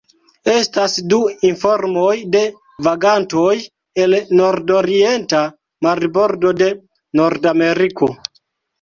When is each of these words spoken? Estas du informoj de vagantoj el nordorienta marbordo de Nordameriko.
Estas 0.51 0.95
du 1.11 1.19
informoj 1.49 2.13
de 2.37 2.41
vagantoj 2.89 3.53
el 4.07 4.19
nordorienta 4.41 5.45
marbordo 5.91 6.59
de 6.67 6.75
Nordameriko. 7.23 8.15